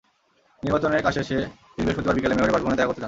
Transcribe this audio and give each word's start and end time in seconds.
নির্বাচনের 0.63 1.03
কাজ 1.05 1.13
শেষে 1.17 1.37
তিনি 1.73 1.83
বৃহস্পতিবার 1.85 2.15
বিকেলে 2.17 2.35
মেয়রের 2.35 2.53
বাসভবনে 2.53 2.77
দেখা 2.77 2.89
করতে 2.89 2.93
যান। 2.93 2.99